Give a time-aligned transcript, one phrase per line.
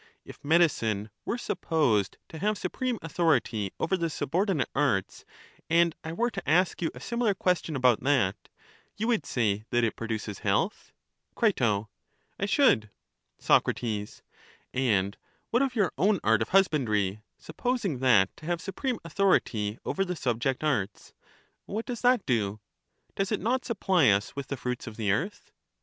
[0.25, 5.25] If medicine were supposed to have supreme authority over the subordinate arts,
[5.69, 8.49] and I were to ask you a similar question about that,
[8.97, 10.91] you would say that it produces health?
[11.35, 12.89] Cri, I should.
[13.37, 13.67] Soc,
[14.73, 15.17] And
[15.51, 20.03] what of your own art of husbandry, sup posing that to have supreme authority over
[20.03, 21.13] the sub ject arts—
[21.67, 22.59] what does that do?
[23.15, 25.51] Does it not supply us with the fruits of the earth?